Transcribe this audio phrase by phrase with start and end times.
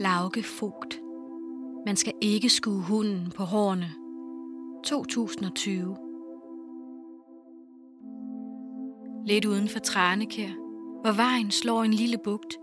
[0.00, 1.00] Lauke Fogt.
[1.86, 3.94] Man skal ikke skue hunden på hårene.
[4.84, 5.96] 2020.
[9.26, 10.48] Lidt uden for Tranekær,
[11.02, 12.56] hvor vejen slår en lille bugt,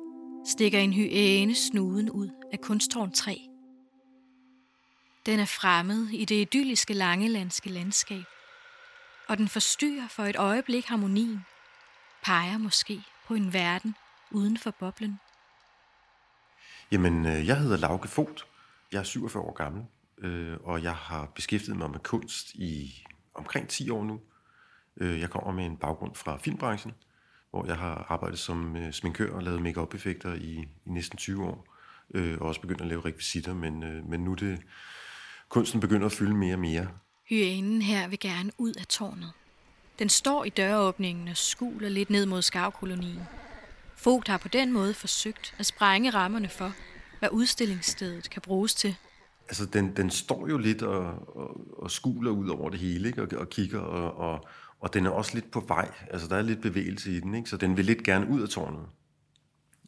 [0.46, 3.42] stikker en hyæne snuden ud af kunsttårn 3.
[5.26, 8.24] Den er fremmed i det idylliske langelandske landskab,
[9.28, 11.40] og den forstyrrer for et øjeblik harmonien,
[12.24, 13.96] peger måske på en verden
[14.32, 15.20] uden for boblen.
[16.91, 18.45] Jamen, øh, jeg hedder Lauke Fogt.
[18.91, 19.84] Jeg er 47 år gammel,
[20.18, 24.20] øh, og jeg har beskæftiget mig med kunst i omkring 10 år nu.
[24.98, 26.94] Øh, jeg kommer med en baggrund fra filmbranchen,
[27.49, 31.46] hvor jeg har arbejdet som øh, sminkør og lavet make effekter i, i næsten 20
[31.46, 31.68] år.
[32.16, 33.80] Og også begyndt at lave rekvisitter, men,
[34.10, 34.60] men nu det
[35.49, 36.88] kunsten begynder at fylde mere og mere.
[37.30, 39.32] Hyænen her vil gerne ud af tårnet.
[39.99, 43.21] Den står i døråbningen og skuler lidt ned mod skavkolonien.
[44.05, 46.73] Vogt har på den måde forsøgt at sprænge rammerne for,
[47.20, 48.96] hvad udstillingsstedet kan bruges til.
[49.48, 53.22] Altså, den, den står jo lidt og, og, og skuler ud over det hele, ikke?
[53.22, 54.46] Og, og kigger, og, og,
[54.79, 55.91] og den er også lidt på vej.
[56.10, 57.49] Altså, der er lidt bevægelse i den, ikke?
[57.49, 58.85] Så den vil lidt gerne ud af tårnet.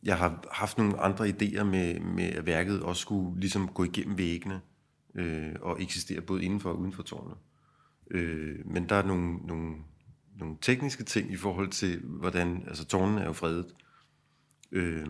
[0.04, 4.18] Jeg har haft nogle andre idéer med, med at værket også skulle ligesom gå igennem
[4.18, 4.62] væggene
[5.16, 7.38] øh, og eksistere både indenfor og uden for tårnet.
[8.12, 9.76] Øh, men der er nogle, nogle,
[10.40, 13.74] nogle tekniske ting i forhold til, hvordan, altså tårnen er jo fredet,
[14.74, 15.08] Øh,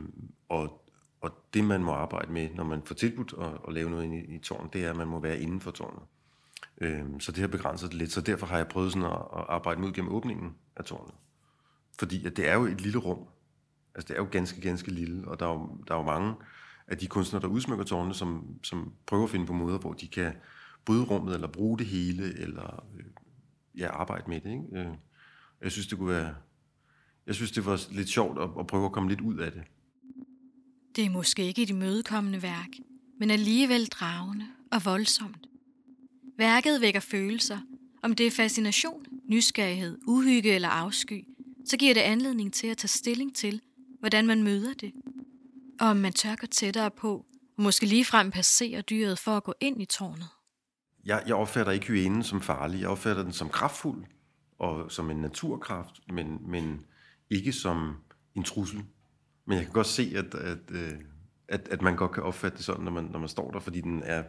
[0.50, 0.90] og,
[1.22, 4.36] og det, man må arbejde med, når man får tilbudt at, at lave noget i,
[4.36, 6.04] i tårnet, det er, at man må være inden for tårnet.
[6.82, 8.12] Øh, så det har begrænset det lidt.
[8.12, 11.14] Så derfor har jeg prøvet sådan at, at arbejde mod gennem åbningen af tårnet.
[12.00, 13.28] Fordi at det er jo et lille rum.
[13.96, 16.36] Altså det er jo ganske, ganske lille, og der er jo, der er jo mange
[16.88, 20.08] af de kunstnere, der udsmykker tårnet, som, som prøver at finde på måder, hvor de
[20.08, 20.34] kan
[20.86, 23.06] bryde rummet, eller bruge det hele, eller øh,
[23.78, 24.50] ja, arbejde med det.
[24.50, 24.64] Ikke?
[24.72, 24.96] Øh,
[25.62, 26.36] jeg synes, det kunne være
[27.28, 29.62] jeg synes, det var lidt sjovt at, at prøve at komme lidt ud af det.
[30.96, 32.70] Det er måske ikke et imødekommende værk,
[33.20, 35.48] men alligevel dragende og voldsomt.
[36.38, 37.60] Værket vækker følelser.
[38.04, 41.24] Om det er fascination, nysgerrighed, uhygge eller afsky,
[41.66, 43.62] så giver det anledning til at tage stilling til,
[44.00, 44.94] hvordan man møder det.
[45.80, 47.26] Og om man tør gå tættere på,
[47.58, 50.28] og måske ligefrem passere dyret for at gå ind i tårnet.
[51.06, 52.82] Jeg, jeg opfatter ikke hyænen som farlig.
[52.82, 54.06] Jeg opfatter den som kraftfuld
[54.60, 56.86] og som en naturkraft, men, men
[57.30, 57.96] ikke som
[58.36, 58.84] en trussel.
[59.46, 60.94] Men jeg kan godt se, at, at, øh,
[61.48, 63.82] at, at man godt kan opfatte det sådan, når man, når man står der, fordi
[63.82, 64.24] den er,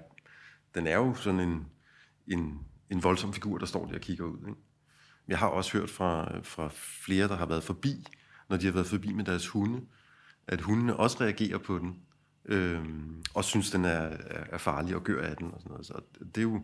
[0.74, 1.66] den er jo sådan en,
[2.26, 2.58] en,
[2.90, 4.38] en voldsom figur, der står der og kigger ud.
[4.48, 4.60] Ikke?
[5.28, 8.06] Jeg har også hørt fra, fra flere, der har været forbi,
[8.48, 9.80] når de har været forbi med deres hunde,
[10.46, 11.96] at hundene også reagerer på den,
[12.44, 12.84] øh,
[13.34, 15.50] og synes, den er, er farlig og gør af den.
[15.52, 15.86] Og sådan noget.
[15.86, 16.58] Så det er jo,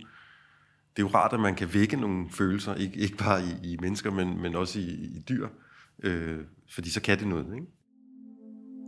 [0.97, 3.76] det er jo rart, at man kan vække nogle følelser, ikke, ikke bare i, i
[3.80, 5.44] mennesker, men, men også i, i dyr.
[5.44, 5.50] Øh,
[6.75, 7.66] fordi så kan det noget, ikke?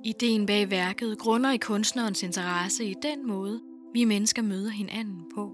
[0.05, 3.61] Ideen bag værket grunder i kunstnerens interesse i den måde,
[3.95, 5.53] vi mennesker møder hinanden på.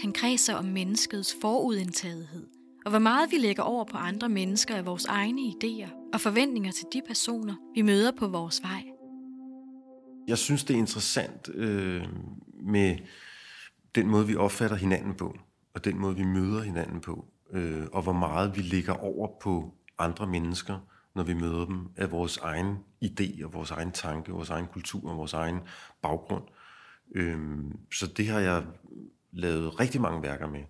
[0.00, 2.46] Han kredser om menneskets forudindtagethed,
[2.84, 6.72] og hvor meget vi lægger over på andre mennesker af vores egne idéer og forventninger
[6.72, 8.84] til de personer, vi møder på vores vej.
[10.28, 12.02] Jeg synes, det er interessant øh,
[12.62, 12.96] med
[13.94, 15.38] den måde, vi opfatter hinanden på,
[15.74, 19.74] og den måde, vi møder hinanden på, øh, og hvor meget vi lægger over på
[19.98, 20.78] andre mennesker,
[21.14, 25.10] når vi møder dem, af vores egen idé og vores egen tanke, vores egen kultur
[25.10, 25.60] og vores egen
[26.02, 26.44] baggrund.
[27.14, 28.64] Øhm, så det har jeg
[29.32, 30.60] lavet rigtig mange værker med.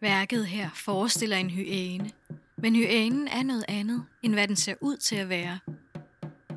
[0.00, 2.10] Værket her forestiller en hyæne,
[2.58, 5.58] men hyænen er noget andet, end hvad den ser ud til at være.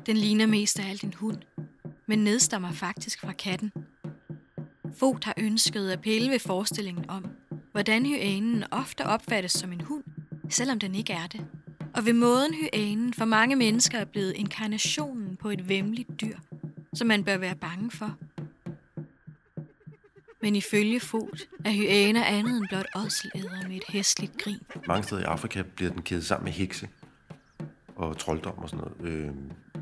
[0.06, 1.38] Den ligner mest af alt en hund,
[2.08, 3.72] men nedstammer faktisk fra katten.
[4.96, 7.26] Fogt har ønsket at pille ved forestillingen om,
[7.72, 10.04] hvordan hyænen ofte opfattes som en hund,
[10.48, 11.46] selvom den ikke er det
[11.94, 16.36] og ved måden hyænen for mange mennesker er blevet inkarnationen på et vemmeligt dyr,
[16.94, 18.16] som man bør være bange for.
[20.42, 24.60] Men ifølge Fod er hyæner andet end blot ådselæder med et hæsligt grin.
[24.86, 26.88] Mange steder i Afrika bliver den kædet sammen med hekse
[27.96, 29.12] og trolddom og sådan noget.
[29.12, 29.34] Øh,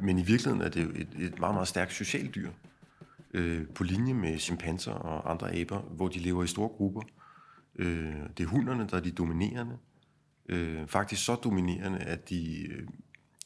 [0.03, 2.51] men i virkeligheden er det jo et, et meget, meget stærkt socialt dyr.
[3.35, 7.03] Øh, på linje med chimpanser og andre aber, hvor de lever i store grupper.
[7.77, 9.79] Øh, det er hunderne, der er de dominerende
[10.51, 12.89] øh, faktisk så dominerende, at de øh,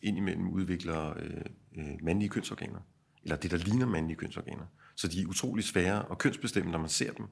[0.03, 1.41] indimellem udvikler øh,
[1.77, 2.81] øh, mandlige kønsorganer,
[3.23, 4.65] eller det, der ligner mandlige kønsorganer.
[4.97, 7.27] Så de er utrolig svære at kønsbestemme, når man ser dem.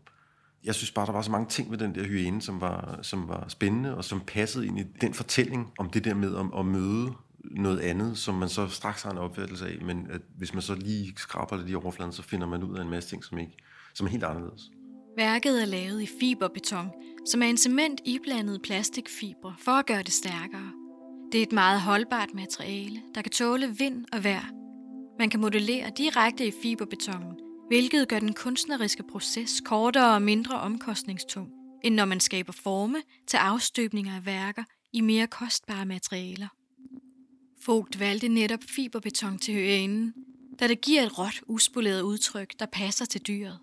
[0.64, 3.28] Jeg synes bare, der var så mange ting ved den der hyæne, som var, som
[3.28, 6.66] var spændende, og som passede ind i den fortælling om det der med at, at
[6.66, 7.12] møde
[7.44, 10.74] noget andet, som man så straks har en opfattelse af, men at hvis man så
[10.74, 13.56] lige skraber lidt i overfladen, så finder man ud af en masse ting, som, ikke,
[13.94, 14.70] som er helt anderledes.
[15.16, 16.88] Værket er lavet i fiberbeton,
[17.26, 20.72] som er en cement iblandet plastikfibre for at gøre det stærkere.
[21.32, 24.46] Det er et meget holdbart materiale, der kan tåle vind og vejr.
[25.18, 27.42] Man kan modellere direkte i fiberbetonen
[27.72, 31.48] hvilket gør den kunstneriske proces kortere og mindre omkostningstung,
[31.84, 36.48] end når man skaber forme til afstøbninger af værker i mere kostbare materialer.
[37.62, 40.14] Fogt valgte netop fiberbeton til høanen,
[40.60, 43.58] da det giver et råt, uspoleret udtryk, der passer til dyret.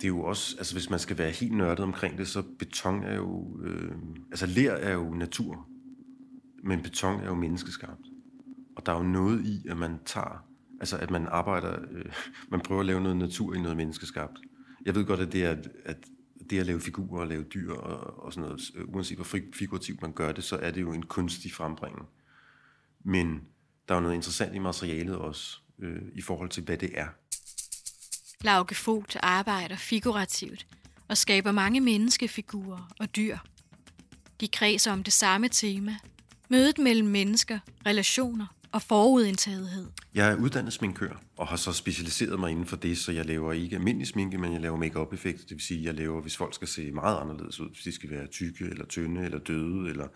[0.00, 3.02] Det er jo også, altså hvis man skal være helt nørdet omkring det, så beton
[3.02, 3.92] er jo, øh,
[4.30, 5.68] altså ler er jo natur,
[6.64, 8.06] men beton er jo menneskeskabt.
[8.76, 10.46] Og der er jo noget i, at man tager,
[10.80, 12.12] altså at man arbejder, øh,
[12.50, 14.38] man prøver at lave noget natur i noget menneskeskabt.
[14.84, 15.96] Jeg ved godt, at det er, at
[16.50, 20.02] det at lave figurer og lave dyr og, og sådan noget, øh, uanset hvor figurativt
[20.02, 22.08] man gør det, så er det jo en kunstig frembringning.
[23.04, 23.40] Men
[23.88, 27.06] der er jo noget interessant i materialet også, øh, i forhold til, hvad det er.
[28.44, 30.66] Lauke Fogt arbejder figurativt
[31.08, 33.38] og skaber mange menneskefigurer og dyr.
[34.40, 35.96] De kredser om det samme tema.
[36.48, 39.86] Mødet mellem mennesker, relationer og forudindtagethed.
[40.14, 43.52] Jeg er uddannet sminkør og har så specialiseret mig inden for det, så jeg laver
[43.52, 45.42] ikke almindelig sminke, men jeg laver makeup effekter.
[45.42, 48.10] Det vil sige, jeg laver, hvis folk skal se meget anderledes ud, hvis de skal
[48.10, 50.08] være tykke eller tynde eller døde eller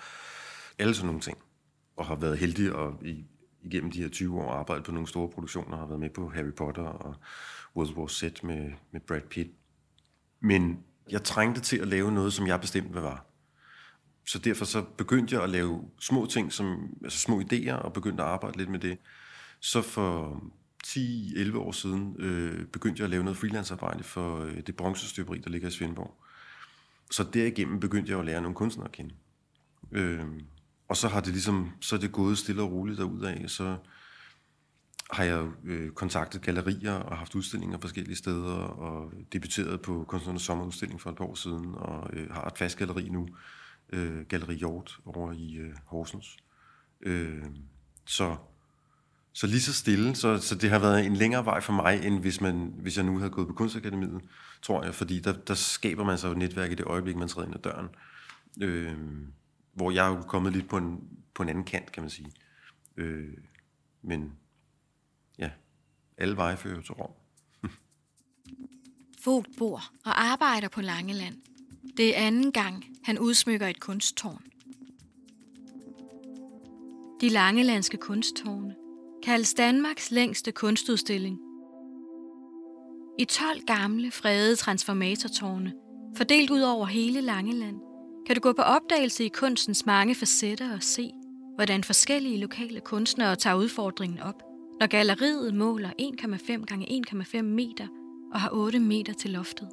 [0.78, 1.38] alle sådan nogle ting.
[1.96, 3.24] Og har været heldig og i,
[3.64, 6.52] igennem de her 20 år arbejdet på nogle store produktioner, har været med på Harry
[6.52, 7.14] Potter og
[7.76, 9.50] World War Z med, med Brad Pitt.
[10.40, 10.78] Men
[11.10, 13.26] jeg trængte til at lave noget, som jeg bestemte, hvad var.
[14.26, 18.22] Så derfor så begyndte jeg at lave små ting, som, altså små idéer, og begyndte
[18.22, 18.98] at arbejde lidt med det.
[19.60, 20.42] Så for
[20.86, 25.50] 10-11 år siden øh, begyndte jeg at lave noget freelancearbejde for øh, det bronzestøberi, der
[25.50, 26.14] ligger i Svendborg.
[27.10, 29.14] Så derigennem begyndte jeg at lære nogle kunstnere at kende.
[29.92, 30.26] Øh,
[30.88, 33.48] og så har det ligesom, så er det gået stille og roligt derudad.
[33.48, 33.76] Så
[35.10, 41.00] har jeg øh, kontaktet gallerier og haft udstillinger forskellige steder, og debuteret på Kunstnernes Sommerudstilling
[41.00, 43.28] for et par år siden, og øh, har et fast galleri nu,
[43.92, 46.36] øh, Galleri Hjort over i øh, Horsens.
[47.00, 47.44] Øh,
[48.06, 48.36] så,
[49.32, 52.20] så lige så stille, så, så det har været en længere vej for mig, end
[52.20, 54.20] hvis, man, hvis jeg nu havde gået på Kunstakademiet,
[54.62, 57.46] tror jeg, fordi der, der skaber man sig jo netværk i det øjeblik, man træder
[57.46, 57.88] ind ad døren.
[58.62, 58.96] Øh,
[59.74, 62.32] hvor jeg er kommet lidt på en, på en anden kant, kan man sige.
[62.96, 63.36] Øh,
[64.02, 64.32] men
[65.38, 65.50] ja,
[66.18, 67.10] alle veje fører til Rom.
[69.24, 71.34] Fogt bor og arbejder på Langeland.
[71.96, 74.42] Det er anden gang, han udsmykker et kunsttårn.
[77.20, 78.74] De Langelandske kunsttårne
[79.22, 81.38] kaldes Danmarks længste kunstudstilling.
[83.18, 85.72] I 12 gamle, fredede transformatortårne,
[86.16, 87.80] fordelt ud over hele Langeland,
[88.26, 91.10] kan du gå på opdagelse i kunstens mange facetter og se,
[91.54, 94.42] hvordan forskellige lokale kunstnere tager udfordringen op,
[94.80, 97.86] når galleriet måler 1,5 gange 1,5 meter
[98.32, 99.68] og har 8 meter til loftet.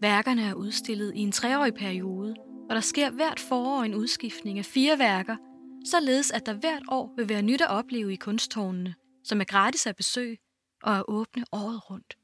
[0.00, 2.34] Værkerne er udstillet i en treårig periode,
[2.70, 5.36] og der sker hvert forår en udskiftning af fire værker,
[5.84, 9.86] således at der hvert år vil være nyt at opleve i kunsttårnene, som er gratis
[9.86, 10.38] at besøge
[10.82, 12.21] og er åbne året rundt.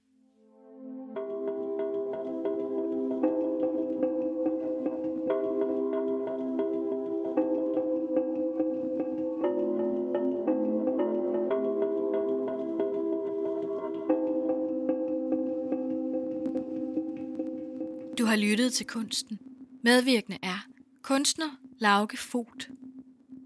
[18.28, 19.38] Har lyttet til kunsten.
[19.84, 20.66] Medvirkende er
[21.02, 21.48] kunstner
[21.78, 22.68] Lauke Fot.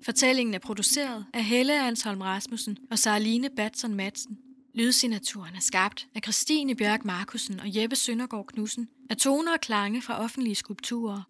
[0.05, 4.38] Fortællingen er produceret af Helle Ansholm Rasmussen og Sarline Batson Madsen.
[4.75, 10.03] Lydsignaturen er skabt af Christine Bjørk Markusen og Jeppe Søndergaard Knudsen af toner og klange
[10.03, 11.22] fra offentlige skulpturer.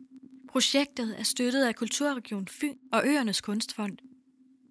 [0.49, 3.99] Projektet er støttet af Kulturregion Fyn og Øernes Kunstfond